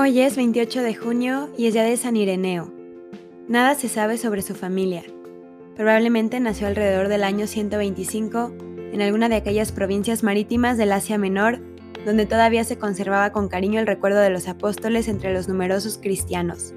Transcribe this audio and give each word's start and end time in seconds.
Hoy 0.00 0.20
es 0.20 0.36
28 0.36 0.82
de 0.82 0.94
junio 0.94 1.50
y 1.58 1.66
es 1.66 1.74
día 1.74 1.82
de 1.82 1.96
San 1.96 2.14
Ireneo. 2.14 2.72
Nada 3.48 3.74
se 3.74 3.88
sabe 3.88 4.16
sobre 4.16 4.42
su 4.42 4.54
familia. 4.54 5.02
Probablemente 5.74 6.38
nació 6.38 6.68
alrededor 6.68 7.08
del 7.08 7.24
año 7.24 7.48
125 7.48 8.52
en 8.92 9.02
alguna 9.02 9.28
de 9.28 9.34
aquellas 9.34 9.72
provincias 9.72 10.22
marítimas 10.22 10.78
del 10.78 10.92
Asia 10.92 11.18
Menor 11.18 11.58
donde 12.06 12.26
todavía 12.26 12.62
se 12.62 12.78
conservaba 12.78 13.32
con 13.32 13.48
cariño 13.48 13.80
el 13.80 13.88
recuerdo 13.88 14.20
de 14.20 14.30
los 14.30 14.46
apóstoles 14.46 15.08
entre 15.08 15.34
los 15.34 15.48
numerosos 15.48 15.98
cristianos. 16.00 16.74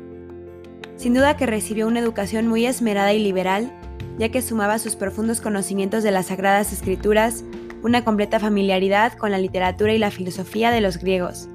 Sin 0.96 1.14
duda 1.14 1.38
que 1.38 1.46
recibió 1.46 1.86
una 1.88 2.00
educación 2.00 2.48
muy 2.48 2.66
esmerada 2.66 3.14
y 3.14 3.20
liberal, 3.20 3.72
ya 4.18 4.30
que 4.30 4.42
sumaba 4.42 4.80
sus 4.80 4.96
profundos 4.96 5.42
conocimientos 5.42 6.02
de 6.02 6.10
las 6.10 6.26
sagradas 6.26 6.74
escrituras 6.74 7.44
una 7.84 8.04
completa 8.04 8.40
familiaridad 8.40 9.14
con 9.14 9.30
la 9.30 9.38
literatura 9.38 9.94
y 9.94 10.00
la 10.00 10.10
filosofía 10.10 10.72
de 10.72 10.82
los 10.82 10.98
griegos, 10.98 11.50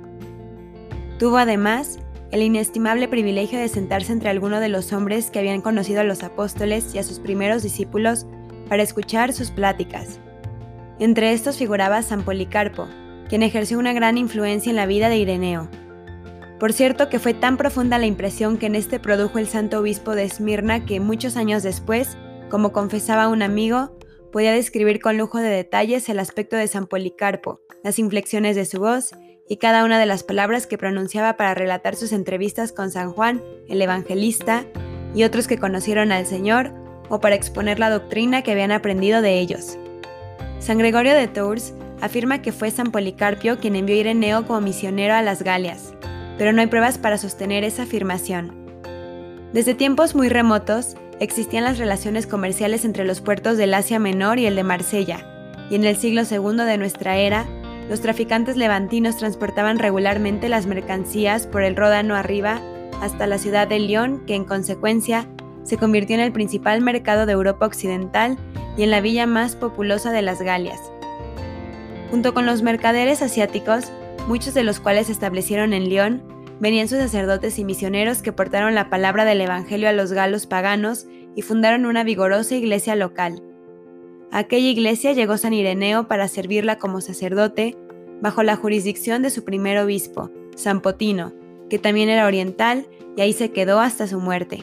Tuvo 1.19 1.38
además 1.38 1.98
el 2.30 2.43
inestimable 2.43 3.09
privilegio 3.09 3.59
de 3.59 3.69
sentarse 3.69 4.12
entre 4.12 4.29
algunos 4.29 4.61
de 4.61 4.69
los 4.69 4.93
hombres 4.93 5.30
que 5.30 5.38
habían 5.38 5.62
conocido 5.62 6.01
a 6.01 6.05
los 6.05 6.23
apóstoles 6.23 6.95
y 6.95 6.98
a 6.98 7.02
sus 7.02 7.20
primeros 7.20 7.62
discípulos 7.62 8.27
para 8.69 8.83
escuchar 8.83 9.33
sus 9.33 9.51
pláticas. 9.51 10.21
Entre 10.98 11.33
estos 11.33 11.57
figuraba 11.57 12.02
San 12.02 12.23
Policarpo, 12.23 12.88
quien 13.29 13.43
ejerció 13.43 13.79
una 13.79 13.93
gran 13.93 14.19
influencia 14.19 14.71
en 14.71 14.77
la 14.77 14.87
vida 14.87 15.09
de 15.09 15.16
Ireneo. 15.16 15.69
Por 16.59 16.73
cierto 16.73 17.09
que 17.09 17.19
fue 17.19 17.35
tan 17.35 17.57
profunda 17.57 17.98
la 17.98 18.07
impresión 18.07 18.57
que 18.59 18.66
en 18.66 18.74
este 18.74 18.98
produjo 18.98 19.38
el 19.38 19.46
santo 19.46 19.80
obispo 19.80 20.15
de 20.15 20.24
Esmirna 20.24 20.85
que 20.85 21.01
muchos 21.01 21.37
años 21.37 21.62
después, 21.62 22.16
como 22.51 22.73
confesaba 22.73 23.29
un 23.29 23.43
amigo, 23.43 23.96
podía 24.33 24.52
describir 24.52 25.01
con 25.01 25.16
lujo 25.16 25.38
de 25.38 25.48
detalles 25.48 26.09
el 26.09 26.19
aspecto 26.19 26.57
de 26.57 26.66
San 26.69 26.87
Policarpo, 26.87 27.60
las 27.83 27.98
inflexiones 27.98 28.57
de 28.57 28.65
su 28.65 28.80
voz 28.80 29.12
y 29.48 29.56
cada 29.59 29.84
una 29.84 29.98
de 29.98 30.06
las 30.06 30.23
palabras 30.23 30.66
que 30.66 30.78
pronunciaba 30.78 31.37
para 31.37 31.54
relatar 31.54 31.96
sus 31.96 32.12
entrevistas 32.12 32.73
con 32.73 32.90
San 32.90 33.12
Juan, 33.12 33.43
el 33.68 33.80
Evangelista, 33.80 34.65
y 35.15 35.24
otros 35.24 35.46
que 35.46 35.59
conocieron 35.59 36.12
al 36.12 36.26
Señor, 36.26 36.73
o 37.09 37.21
para 37.21 37.37
exponer 37.37 37.79
la 37.79 37.90
doctrina 37.90 38.43
que 38.43 38.52
habían 38.52 38.73
aprendido 38.73 39.23
de 39.23 39.38
ellos. 39.38 39.79
San 40.59 40.79
Gregorio 40.79 41.15
de 41.15 41.29
Tours 41.29 41.74
afirma 42.01 42.43
que 42.43 42.52
fue 42.52 42.71
San 42.71 42.90
Policarpio 42.90 43.59
quien 43.59 43.76
envió 43.76 43.96
Ireneo 43.96 44.46
como 44.46 44.60
misionero 44.60 45.15
a 45.15 45.23
las 45.23 45.43
Galias, 45.43 45.95
pero 46.38 46.52
no 46.52 46.60
hay 46.60 46.66
pruebas 46.66 46.99
para 46.99 47.18
sostener 47.18 47.65
esa 47.65 47.84
afirmación. 47.84 48.66
Desde 49.52 49.74
tiempos 49.74 50.15
muy 50.15 50.28
remotos, 50.28 50.96
existían 51.21 51.65
las 51.65 51.78
relaciones 51.78 52.26
comerciales 52.26 52.84
entre 52.84 53.04
los 53.04 53.21
puertos 53.21 53.56
del 53.56 53.74
Asia 53.74 53.99
Menor 53.99 54.38
y 54.38 54.46
el 54.46 54.56
de 54.56 54.65
Marsella, 54.65 55.24
y 55.71 55.76
en 55.76 55.84
el 55.84 55.96
siglo 55.96 56.23
II 56.28 56.65
de 56.65 56.78
nuestra 56.78 57.16
era, 57.16 57.46
los 57.88 58.01
traficantes 58.01 58.56
levantinos 58.56 59.16
transportaban 59.16 59.79
regularmente 59.79 60.48
las 60.48 60.66
mercancías 60.66 61.46
por 61.46 61.62
el 61.62 61.76
Ródano 61.76 62.16
arriba 62.16 62.60
hasta 63.01 63.26
la 63.26 63.38
ciudad 63.38 63.68
de 63.68 63.78
Lyon, 63.78 64.25
que 64.26 64.34
en 64.34 64.44
consecuencia 64.44 65.28
se 65.62 65.76
convirtió 65.76 66.15
en 66.15 66.20
el 66.20 66.32
principal 66.32 66.81
mercado 66.81 67.26
de 67.26 67.32
Europa 67.32 67.66
Occidental 67.66 68.37
y 68.76 68.82
en 68.82 68.91
la 68.91 69.00
villa 69.00 69.26
más 69.26 69.56
populosa 69.56 70.12
de 70.12 70.22
las 70.22 70.41
Galias. 70.41 70.81
Junto 72.10 72.34
con 72.34 72.47
los 72.47 72.62
mercaderes 72.62 73.22
asiáticos, 73.22 73.93
muchos 74.28 74.54
de 74.54 74.65
los 74.65 74.81
cuales 74.81 75.06
se 75.06 75.12
establecieron 75.12 75.72
en 75.72 75.88
Lyon, 75.88 76.22
venían 76.60 76.88
sus 76.88 76.98
sacerdotes 76.98 77.59
y 77.59 77.65
misioneros 77.65 78.22
que 78.22 78.32
portaron 78.32 78.75
la 78.75 78.88
palabra 78.88 79.25
del 79.25 79.41
Evangelio 79.41 79.88
a 79.88 79.93
los 79.93 80.12
galos 80.12 80.47
paganos 80.47 81.06
y 81.34 81.43
fundaron 81.43 81.84
una 81.84 82.04
vigorosa 82.04 82.54
iglesia 82.54 82.97
local. 82.97 83.43
Aquella 84.32 84.69
iglesia 84.69 85.12
llegó 85.12 85.37
San 85.37 85.53
Ireneo 85.53 86.09
para 86.09 86.28
servirla 86.28 86.78
como 86.78 87.00
sacerdote, 87.00 87.77
bajo 88.21 88.43
la 88.43 88.56
jurisdicción 88.56 89.22
de 89.22 89.31
su 89.31 89.44
primer 89.44 89.78
obispo, 89.78 90.31
San 90.56 90.81
Potino, 90.81 91.33
que 91.71 91.78
también 91.78 92.09
era 92.09 92.27
oriental, 92.27 92.87
y 93.16 93.21
ahí 93.21 93.33
se 93.33 93.50
quedó 93.50 93.81
hasta 93.81 94.06
su 94.06 94.21
muerte. 94.21 94.62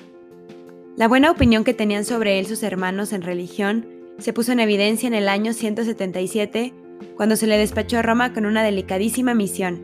La 0.96 1.08
buena 1.08 1.32
opinión 1.32 1.64
que 1.64 1.74
tenían 1.74 2.06
sobre 2.06 2.40
él 2.40 2.46
sus 2.46 2.62
hermanos 2.62 3.14
en 3.14 3.24
religión 3.24 3.88
se 4.20 4.32
puso 4.32 4.52
en 4.52 4.60
evidencia 4.60 5.08
en 5.08 5.16
el 5.16 5.28
año 5.28 5.54
177, 5.54 6.74
cuando 7.16 7.36
se 7.36 7.48
le 7.48 7.58
despachó 7.58 7.98
a 7.98 8.04
Roma 8.04 8.34
con 8.34 8.46
una 8.46 8.64
delicadísima 8.64 9.34
misión. 9.34 9.82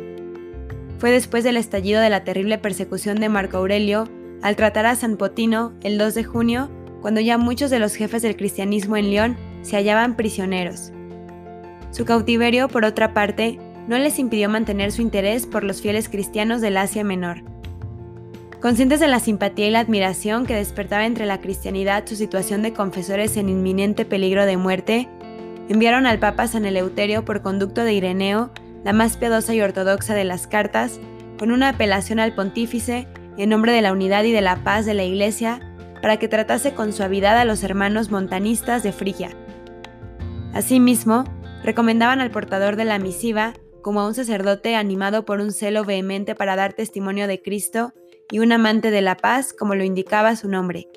Fue 1.00 1.12
después 1.12 1.44
del 1.44 1.58
estallido 1.58 2.02
de 2.02 2.09
la 2.09 2.24
terrible 2.24 2.58
persecución 2.58 3.20
de 3.20 3.30
Marco 3.30 3.58
Aurelio, 3.58 4.08
al 4.42 4.56
tratar 4.56 4.86
a 4.86 4.96
San 4.96 5.18
Potino 5.18 5.74
el 5.82 5.98
2 5.98 6.14
de 6.14 6.24
junio, 6.24 6.70
cuando 7.02 7.22
ya 7.22 7.38
muchos 7.38 7.72
de 7.72 7.80
los 7.80 7.96
jefes 7.96 8.22
del 8.22 8.36
cristianismo 8.36 8.98
en 8.98 9.09
León 9.09 9.38
se 9.62 9.75
hallaban 9.75 10.16
prisioneros. 10.16 10.92
Su 11.92 12.06
cautiverio, 12.06 12.68
por 12.68 12.86
otra 12.86 13.14
parte, 13.14 13.59
no 13.88 13.97
les 13.97 14.20
impidió 14.20 14.50
mantener 14.50 14.92
su 14.92 15.02
interés 15.02 15.47
por 15.47 15.64
los 15.64 15.81
fieles 15.81 16.09
cristianos 16.09 16.62
del 16.62 16.78
Asia 16.78 17.03
Menor. 17.03 17.44
Conscientes 18.62 19.00
de 19.00 19.08
la 19.08 19.20
simpatía 19.20 19.68
y 19.68 19.72
la 19.72 19.80
admiración 19.80 20.46
que 20.46 20.53
despertaba 20.53 21.06
entre 21.06 21.25
la 21.25 21.40
cristianidad 21.40 22.06
su 22.06 22.16
situación 22.16 22.62
de 22.62 22.74
confesores 22.74 23.38
en 23.38 23.50
inminente 23.50 24.06
peligro 24.06 24.46
de 24.46 24.58
muerte, 24.58 25.08
enviaron 25.70 26.06
al 26.06 26.20
Papa 26.20 26.47
San 26.47 26.66
Eleuterio 26.66 27.26
por 27.26 27.41
conducto 27.41 27.84
de 27.84 27.94
Ireneo, 27.94 28.52
la 28.84 28.94
más 28.94 29.18
piadosa 29.18 29.53
y 29.53 29.62
ortodoxa 29.62 30.14
de 30.14 30.26
las 30.26 30.46
cartas, 30.46 31.00
con 31.38 31.52
una 31.52 31.70
apelación 31.70 32.20
al 32.20 32.36
pontífice 32.36 33.08
en 33.38 33.50
nombre 33.50 33.72
de 33.72 33.81
la 33.81 33.94
unidad 33.94 34.24
y 34.26 34.34
de 34.34 34.41
la 34.41 34.58
paz 34.64 34.86
de 34.86 34.94
la 34.94 35.06
Iglesia, 35.06 35.62
para 36.02 36.18
que 36.18 36.28
tratase 36.28 36.74
con 36.74 36.91
suavidad 36.91 37.38
a 37.38 37.46
los 37.46 37.64
hermanos 37.64 38.12
montanistas 38.12 38.84
de 38.84 38.91
Frigia. 38.91 39.30
Asimismo, 40.54 41.24
recomendaban 41.64 42.22
al 42.22 42.32
portador 42.32 42.76
de 42.76 42.86
la 42.86 43.00
misiva 43.00 43.54
como 43.82 44.02
a 44.02 44.08
un 44.08 44.14
sacerdote 44.14 44.76
animado 44.76 45.26
por 45.26 45.40
un 45.40 45.52
celo 45.52 45.86
vehemente 45.86 46.36
para 46.36 46.56
dar 46.56 46.74
testimonio 46.74 47.28
de 47.28 47.42
Cristo 47.42 47.94
y 48.32 48.40
un 48.40 48.52
amante 48.52 48.92
de 48.92 49.02
la 49.02 49.16
paz, 49.16 49.54
como 49.54 49.76
lo 49.76 49.84
indicaba 49.84 50.36
su 50.36 50.48
nombre. 50.48 50.88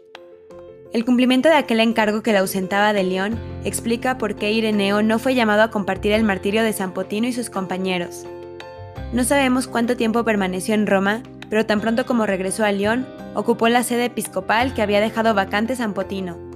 El 0.93 1.07
cumplimiento 1.07 1.49
de 1.49 1.55
aquel 1.55 1.81
encargo 1.81 2.23
que 2.23 2.33
le 2.33 2.39
ausentaba 2.39 2.93
de 2.93 3.03
León 3.03 3.39
explica 3.65 4.19
por 4.19 4.35
qué 4.35 4.53
Ireneo 4.53 5.03
no 5.03 5.19
fue 5.19 5.35
llamado 5.35 5.63
a 5.63 5.71
compartir 5.71 6.13
el 6.13 6.23
martirio 6.23 6.63
de 6.63 6.75
San 6.75 6.93
Potino 6.93 7.27
y 7.27 7.33
sus 7.33 7.49
compañeros. 7.49 8.27
No 9.13 9.25
sabemos 9.25 9.69
cuánto 9.69 9.97
tiempo 9.97 10.25
permaneció 10.25 10.75
en 10.75 10.87
Roma, 10.87 11.23
pero 11.49 11.65
tan 11.65 11.81
pronto 11.81 12.05
como 12.05 12.27
regresó 12.27 12.65
a 12.65 12.73
León, 12.73 13.07
ocupó 13.35 13.69
la 13.69 13.85
sede 13.85 14.07
episcopal 14.07 14.75
que 14.75 14.83
había 14.83 15.01
dejado 15.01 15.33
vacante 15.33 15.77
San 15.77 15.95
Potino. 15.95 16.52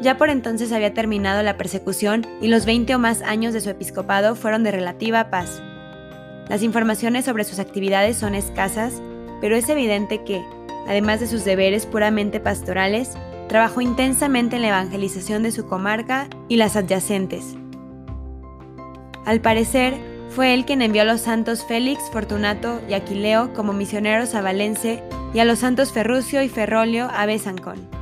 Ya 0.00 0.16
por 0.16 0.30
entonces 0.30 0.72
había 0.72 0.94
terminado 0.94 1.42
la 1.42 1.56
persecución 1.56 2.26
y 2.40 2.48
los 2.48 2.66
20 2.66 2.94
o 2.94 2.98
más 2.98 3.22
años 3.22 3.52
de 3.52 3.60
su 3.60 3.70
episcopado 3.70 4.36
fueron 4.36 4.62
de 4.62 4.70
relativa 4.70 5.30
paz. 5.30 5.60
Las 6.48 6.62
informaciones 6.62 7.24
sobre 7.24 7.44
sus 7.44 7.58
actividades 7.58 8.16
son 8.16 8.34
escasas, 8.34 9.02
pero 9.40 9.56
es 9.56 9.68
evidente 9.68 10.22
que, 10.24 10.42
además 10.86 11.20
de 11.20 11.26
sus 11.26 11.44
deberes 11.44 11.84
puramente 11.84 12.40
pastorales, 12.40 13.10
trabajó 13.48 13.80
intensamente 13.80 14.56
en 14.56 14.62
la 14.62 14.68
evangelización 14.68 15.42
de 15.42 15.52
su 15.52 15.66
comarca 15.66 16.28
y 16.48 16.56
las 16.56 16.76
adyacentes. 16.76 17.56
Al 19.24 19.40
parecer, 19.40 19.94
fue 20.30 20.54
él 20.54 20.64
quien 20.64 20.82
envió 20.82 21.02
a 21.02 21.06
los 21.06 21.22
santos 21.22 21.64
Félix, 21.64 22.02
Fortunato 22.12 22.80
y 22.88 22.94
Aquileo 22.94 23.52
como 23.54 23.72
misioneros 23.72 24.34
a 24.34 24.42
Valence 24.42 25.02
y 25.34 25.38
a 25.40 25.44
los 25.44 25.58
santos 25.58 25.92
Ferrucio 25.92 26.42
y 26.42 26.48
Ferrolio 26.48 27.08
a 27.12 27.26
Besancón. 27.26 27.97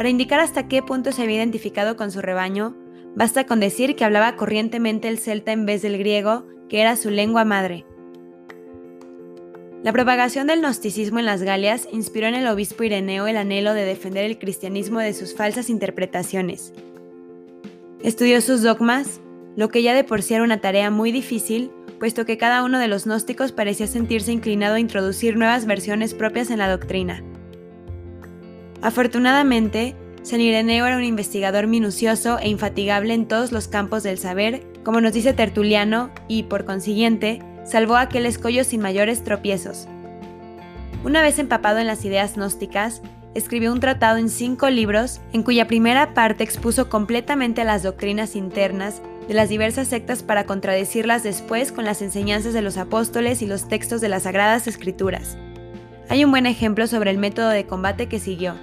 Para 0.00 0.08
indicar 0.08 0.40
hasta 0.40 0.66
qué 0.66 0.80
punto 0.82 1.12
se 1.12 1.20
había 1.20 1.36
identificado 1.36 1.94
con 1.94 2.10
su 2.10 2.22
rebaño, 2.22 2.74
basta 3.14 3.44
con 3.44 3.60
decir 3.60 3.96
que 3.96 4.04
hablaba 4.06 4.34
corrientemente 4.34 5.08
el 5.08 5.18
celta 5.18 5.52
en 5.52 5.66
vez 5.66 5.82
del 5.82 5.98
griego, 5.98 6.46
que 6.70 6.80
era 6.80 6.96
su 6.96 7.10
lengua 7.10 7.44
madre. 7.44 7.84
La 9.82 9.92
propagación 9.92 10.46
del 10.46 10.62
gnosticismo 10.62 11.18
en 11.18 11.26
las 11.26 11.42
Galias 11.42 11.86
inspiró 11.92 12.28
en 12.28 12.34
el 12.34 12.46
obispo 12.46 12.82
Ireneo 12.82 13.26
el 13.26 13.36
anhelo 13.36 13.74
de 13.74 13.84
defender 13.84 14.24
el 14.24 14.38
cristianismo 14.38 15.00
de 15.00 15.12
sus 15.12 15.34
falsas 15.34 15.68
interpretaciones. 15.68 16.72
Estudió 18.02 18.40
sus 18.40 18.62
dogmas, 18.62 19.20
lo 19.54 19.68
que 19.68 19.82
ya 19.82 19.92
de 19.92 20.04
por 20.04 20.22
sí 20.22 20.32
era 20.32 20.44
una 20.44 20.62
tarea 20.62 20.90
muy 20.90 21.12
difícil, 21.12 21.72
puesto 21.98 22.24
que 22.24 22.38
cada 22.38 22.64
uno 22.64 22.78
de 22.78 22.88
los 22.88 23.04
gnósticos 23.04 23.52
parecía 23.52 23.86
sentirse 23.86 24.32
inclinado 24.32 24.76
a 24.76 24.80
introducir 24.80 25.36
nuevas 25.36 25.66
versiones 25.66 26.14
propias 26.14 26.48
en 26.48 26.60
la 26.60 26.70
doctrina. 26.70 27.22
Afortunadamente, 28.82 29.94
San 30.22 30.40
Ireneo 30.40 30.86
era 30.86 30.96
un 30.96 31.04
investigador 31.04 31.66
minucioso 31.66 32.38
e 32.38 32.48
infatigable 32.48 33.14
en 33.14 33.26
todos 33.26 33.52
los 33.52 33.68
campos 33.68 34.02
del 34.02 34.18
saber, 34.18 34.62
como 34.84 35.00
nos 35.00 35.12
dice 35.12 35.32
Tertuliano, 35.32 36.10
y, 36.28 36.44
por 36.44 36.64
consiguiente, 36.64 37.42
salvó 37.64 37.96
aquel 37.96 38.26
escollo 38.26 38.64
sin 38.64 38.80
mayores 38.80 39.22
tropiezos. 39.24 39.86
Una 41.04 41.22
vez 41.22 41.38
empapado 41.38 41.78
en 41.78 41.86
las 41.86 42.04
ideas 42.04 42.36
gnósticas, 42.36 43.02
escribió 43.34 43.72
un 43.72 43.80
tratado 43.80 44.18
en 44.18 44.28
cinco 44.28 44.68
libros 44.70 45.20
en 45.32 45.42
cuya 45.42 45.66
primera 45.66 46.14
parte 46.14 46.44
expuso 46.44 46.88
completamente 46.88 47.64
las 47.64 47.82
doctrinas 47.82 48.36
internas 48.36 49.00
de 49.28 49.34
las 49.34 49.48
diversas 49.48 49.88
sectas 49.88 50.22
para 50.22 50.44
contradecirlas 50.44 51.22
después 51.22 51.70
con 51.70 51.84
las 51.84 52.02
enseñanzas 52.02 52.52
de 52.52 52.62
los 52.62 52.76
apóstoles 52.76 53.42
y 53.42 53.46
los 53.46 53.68
textos 53.68 54.00
de 54.00 54.08
las 54.08 54.24
Sagradas 54.24 54.66
Escrituras. 54.66 55.38
Hay 56.08 56.24
un 56.24 56.32
buen 56.32 56.46
ejemplo 56.46 56.86
sobre 56.86 57.10
el 57.10 57.18
método 57.18 57.50
de 57.50 57.66
combate 57.66 58.08
que 58.08 58.18
siguió. 58.18 58.54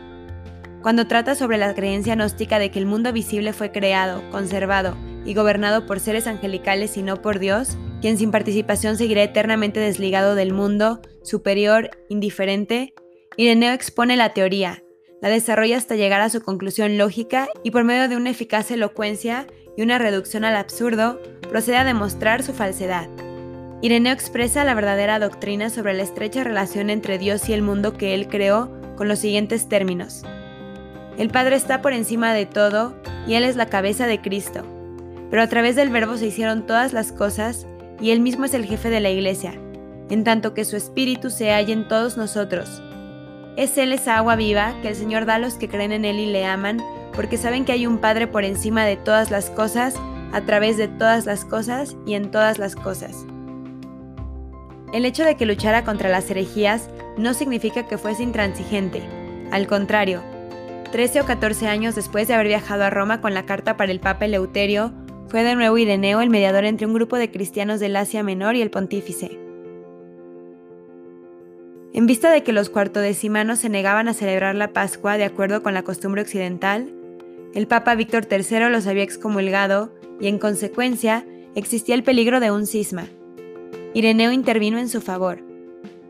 Cuando 0.87 1.05
trata 1.05 1.35
sobre 1.35 1.57
la 1.57 1.75
creencia 1.75 2.15
gnóstica 2.15 2.59
de 2.59 2.71
que 2.71 2.79
el 2.79 2.85
mundo 2.85 3.11
visible 3.11 3.51
fue 3.51 3.73
creado, 3.73 4.23
conservado 4.31 4.95
y 5.25 5.33
gobernado 5.33 5.85
por 5.85 5.99
seres 5.99 6.27
angelicales 6.27 6.95
y 6.95 7.03
no 7.03 7.21
por 7.21 7.39
Dios, 7.39 7.77
quien 7.99 8.17
sin 8.17 8.31
participación 8.31 8.95
seguirá 8.95 9.21
eternamente 9.21 9.81
desligado 9.81 10.33
del 10.33 10.53
mundo, 10.53 11.01
superior, 11.23 11.89
indiferente, 12.07 12.93
Ireneo 13.35 13.73
expone 13.73 14.15
la 14.15 14.33
teoría, 14.33 14.81
la 15.21 15.27
desarrolla 15.27 15.75
hasta 15.75 15.97
llegar 15.97 16.21
a 16.21 16.29
su 16.29 16.41
conclusión 16.41 16.97
lógica 16.97 17.49
y 17.65 17.71
por 17.71 17.83
medio 17.83 18.07
de 18.07 18.15
una 18.15 18.29
eficaz 18.29 18.71
elocuencia 18.71 19.45
y 19.75 19.81
una 19.81 19.97
reducción 19.97 20.45
al 20.45 20.55
absurdo, 20.55 21.19
procede 21.49 21.75
a 21.75 21.83
demostrar 21.83 22.43
su 22.43 22.53
falsedad. 22.53 23.09
Ireneo 23.81 24.13
expresa 24.13 24.63
la 24.63 24.73
verdadera 24.73 25.19
doctrina 25.19 25.69
sobre 25.69 25.95
la 25.95 26.03
estrecha 26.03 26.45
relación 26.45 26.89
entre 26.89 27.17
Dios 27.17 27.49
y 27.49 27.53
el 27.53 27.61
mundo 27.61 27.97
que 27.97 28.13
él 28.13 28.29
creó 28.29 28.71
con 28.95 29.09
los 29.09 29.19
siguientes 29.19 29.67
términos. 29.67 30.23
El 31.17 31.29
Padre 31.29 31.55
está 31.55 31.81
por 31.81 31.93
encima 31.93 32.33
de 32.33 32.45
todo 32.45 32.93
y 33.25 33.33
Él 33.33 33.43
es 33.43 33.55
la 33.55 33.65
cabeza 33.65 34.05
de 34.05 34.21
Cristo. 34.21 34.61
Pero 35.31 35.41
a 35.41 35.47
través 35.47 35.75
del 35.75 35.89
Verbo 35.89 36.15
se 36.15 36.27
hicieron 36.27 36.67
todas 36.67 36.93
las 36.93 37.11
cosas 37.11 37.65
y 37.99 38.11
Él 38.11 38.19
mismo 38.19 38.45
es 38.45 38.53
el 38.53 38.65
jefe 38.65 38.91
de 38.91 38.99
la 38.99 39.09
Iglesia, 39.09 39.53
en 40.09 40.23
tanto 40.23 40.53
que 40.53 40.63
su 40.63 40.75
Espíritu 40.75 41.31
se 41.31 41.51
halla 41.51 41.73
en 41.73 41.87
todos 41.87 42.17
nosotros. 42.17 42.83
Es 43.55 43.77
Él 43.79 43.93
esa 43.93 44.17
agua 44.17 44.35
viva 44.35 44.75
que 44.83 44.89
el 44.89 44.95
Señor 44.95 45.25
da 45.25 45.35
a 45.35 45.39
los 45.39 45.55
que 45.55 45.67
creen 45.67 45.91
en 45.91 46.05
Él 46.05 46.19
y 46.19 46.27
le 46.27 46.45
aman, 46.45 46.77
porque 47.13 47.37
saben 47.37 47.65
que 47.65 47.71
hay 47.71 47.87
un 47.87 47.97
Padre 47.97 48.27
por 48.27 48.43
encima 48.43 48.85
de 48.85 48.95
todas 48.95 49.31
las 49.31 49.49
cosas, 49.49 49.95
a 50.33 50.41
través 50.41 50.77
de 50.77 50.87
todas 50.87 51.25
las 51.25 51.45
cosas 51.45 51.95
y 52.05 52.13
en 52.13 52.29
todas 52.29 52.59
las 52.59 52.75
cosas. 52.75 53.25
El 54.93 55.03
hecho 55.03 55.23
de 55.23 55.35
que 55.35 55.47
luchara 55.47 55.83
contra 55.83 56.09
las 56.09 56.29
herejías 56.29 56.89
no 57.17 57.33
significa 57.33 57.87
que 57.87 57.97
fuese 57.97 58.21
intransigente. 58.21 59.01
Al 59.51 59.65
contrario, 59.65 60.21
13 60.97 61.21
o 61.21 61.25
14 61.25 61.67
años 61.67 61.93
después 61.93 62.27
de 62.27 62.33
haber 62.33 62.47
viajado 62.47 62.83
a 62.83 62.89
Roma 62.89 63.21
con 63.21 63.35
la 63.35 63.45
carta 63.45 63.77
para 63.77 63.91
el 63.91 63.99
Papa 63.99 64.25
Eleuterio, 64.25 64.91
fue 65.27 65.43
de 65.43 65.53
nuevo 65.53 65.77
Ireneo 65.77 66.21
el 66.21 66.31
mediador 66.31 66.65
entre 66.65 66.87
un 66.87 66.95
grupo 66.95 67.17
de 67.17 67.29
cristianos 67.29 67.79
del 67.79 67.95
Asia 67.95 68.23
Menor 68.23 68.55
y 68.55 68.63
el 68.63 68.71
pontífice. 68.71 69.37
En 71.93 72.07
vista 72.07 72.31
de 72.31 72.41
que 72.41 72.51
los 72.51 72.71
cuartodecimanos 72.71 73.59
se 73.59 73.69
negaban 73.69 74.07
a 74.07 74.15
celebrar 74.15 74.55
la 74.55 74.73
Pascua 74.73 75.17
de 75.17 75.25
acuerdo 75.25 75.61
con 75.61 75.75
la 75.75 75.83
costumbre 75.83 76.23
occidental, 76.23 76.91
el 77.53 77.67
Papa 77.67 77.93
Víctor 77.93 78.25
III 78.27 78.71
los 78.71 78.87
había 78.87 79.03
excomulgado 79.03 79.93
y 80.19 80.25
en 80.25 80.39
consecuencia 80.39 81.27
existía 81.53 81.93
el 81.93 82.01
peligro 82.01 82.39
de 82.39 82.49
un 82.49 82.65
cisma. 82.65 83.05
Ireneo 83.93 84.31
intervino 84.31 84.79
en 84.79 84.89
su 84.89 85.01
favor. 85.01 85.43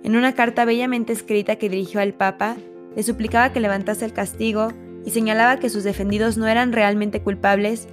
En 0.05 0.15
una 0.15 0.33
carta 0.33 0.63
bellamente 0.63 1.11
escrita 1.11 1.57
que 1.57 1.67
dirigió 1.67 1.99
al 1.99 2.13
Papa, 2.13 2.55
le 2.97 3.03
suplicaba 3.03 3.53
que 3.53 3.59
levantase 3.59 4.05
el 4.05 4.11
castigo 4.11 4.73
y 5.05 5.11
señalaba 5.11 5.59
que 5.59 5.69
sus 5.69 5.83
defendidos 5.83 6.35
no 6.35 6.47
eran 6.47 6.73
realmente 6.73 7.21
culpables, 7.21 7.88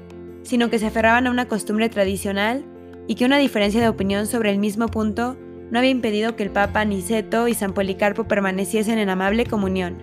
sino 0.45 0.71
que 0.71 0.79
se 0.79 0.87
aferraban 0.87 1.27
a 1.27 1.31
una 1.31 1.47
costumbre 1.47 1.91
tradicional 1.91 2.65
y 3.07 3.15
que 3.15 3.27
una 3.27 3.37
diferencia 3.37 3.83
de 3.83 3.89
opinión 3.89 4.27
sobre 4.27 4.51
el 4.51 4.57
mismo 4.57 4.89
punto 4.89 5.37
no 5.71 5.79
había 5.79 5.91
impedido 5.91 6.37
que 6.37 6.43
el 6.43 6.51
Papa 6.51 6.87
Niceto 6.87 7.49
y 7.49 7.55
San 7.55 7.75
Policarpo 7.75 8.25
permaneciesen 8.25 8.99
en 8.99 9.11
amable 9.11 9.45
comunión. 9.45 9.99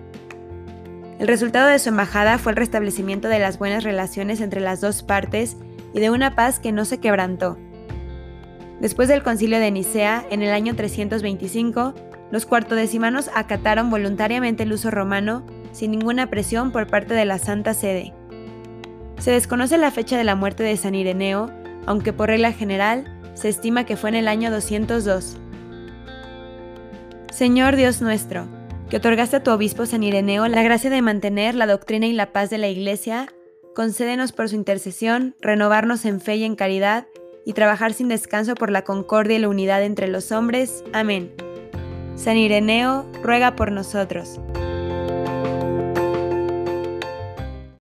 El 1.18 1.26
resultado 1.26 1.68
de 1.68 1.80
su 1.80 1.88
embajada 1.88 2.38
fue 2.38 2.52
el 2.52 2.56
restablecimiento 2.56 3.26
de 3.26 3.40
las 3.40 3.58
buenas 3.58 3.82
relaciones 3.82 4.40
entre 4.40 4.60
las 4.60 4.80
dos 4.80 5.02
partes 5.02 5.56
y 5.92 5.98
de 5.98 6.10
una 6.10 6.36
paz 6.36 6.60
que 6.60 6.70
no 6.70 6.84
se 6.84 6.98
quebrantó. 6.98 7.58
Después 8.80 9.08
del 9.08 9.24
concilio 9.24 9.58
de 9.58 9.72
Nicea, 9.72 10.24
en 10.30 10.42
el 10.42 10.52
año 10.52 10.76
325, 10.76 12.11
los 12.32 12.46
cuartodecimanos 12.46 13.30
acataron 13.34 13.90
voluntariamente 13.90 14.62
el 14.62 14.72
uso 14.72 14.90
romano 14.90 15.44
sin 15.70 15.90
ninguna 15.90 16.30
presión 16.30 16.72
por 16.72 16.86
parte 16.86 17.12
de 17.14 17.26
la 17.26 17.38
Santa 17.38 17.74
Sede. 17.74 18.14
Se 19.18 19.30
desconoce 19.30 19.76
la 19.76 19.90
fecha 19.90 20.16
de 20.16 20.24
la 20.24 20.34
muerte 20.34 20.62
de 20.62 20.76
San 20.78 20.94
Ireneo, 20.94 21.50
aunque 21.86 22.14
por 22.14 22.30
regla 22.30 22.52
general 22.52 23.04
se 23.34 23.50
estima 23.50 23.84
que 23.84 23.96
fue 23.96 24.08
en 24.08 24.16
el 24.16 24.28
año 24.28 24.50
202. 24.50 25.36
Señor 27.30 27.76
Dios 27.76 28.00
nuestro, 28.00 28.46
que 28.88 28.96
otorgaste 28.96 29.36
a 29.36 29.42
tu 29.42 29.50
obispo 29.50 29.84
San 29.84 30.02
Ireneo 30.02 30.48
la 30.48 30.62
gracia 30.62 30.88
de 30.88 31.02
mantener 31.02 31.54
la 31.54 31.66
doctrina 31.66 32.06
y 32.06 32.14
la 32.14 32.32
paz 32.32 32.48
de 32.48 32.58
la 32.58 32.68
Iglesia, 32.68 33.28
concédenos 33.74 34.32
por 34.32 34.48
su 34.48 34.54
intercesión 34.54 35.36
renovarnos 35.42 36.06
en 36.06 36.20
fe 36.20 36.36
y 36.36 36.44
en 36.44 36.56
caridad 36.56 37.06
y 37.44 37.52
trabajar 37.52 37.92
sin 37.92 38.08
descanso 38.08 38.54
por 38.54 38.70
la 38.70 38.84
concordia 38.84 39.36
y 39.36 39.40
la 39.40 39.48
unidad 39.48 39.82
entre 39.84 40.08
los 40.08 40.32
hombres. 40.32 40.82
Amén. 40.94 41.30
San 42.14 42.36
Ireneo, 42.36 43.04
ruega 43.22 43.56
por 43.56 43.72
nosotros. 43.72 44.40